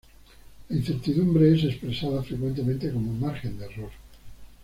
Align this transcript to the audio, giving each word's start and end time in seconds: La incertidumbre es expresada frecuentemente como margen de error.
La 0.69 0.77
incertidumbre 0.77 1.53
es 1.53 1.63
expresada 1.63 2.23
frecuentemente 2.23 2.91
como 2.91 3.13
margen 3.13 3.59
de 3.59 3.65
error. 3.65 3.91